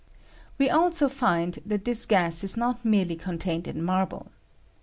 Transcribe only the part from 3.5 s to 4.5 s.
in marble.